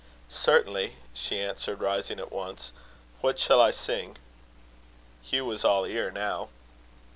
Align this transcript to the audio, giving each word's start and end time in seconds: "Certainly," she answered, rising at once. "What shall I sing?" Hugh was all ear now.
"Certainly," 0.29 0.95
she 1.13 1.39
answered, 1.39 1.79
rising 1.79 2.19
at 2.19 2.31
once. 2.31 2.71
"What 3.19 3.37
shall 3.37 3.61
I 3.61 3.69
sing?" 3.69 4.17
Hugh 5.21 5.45
was 5.45 5.63
all 5.63 5.85
ear 5.85 6.09
now. 6.09 6.49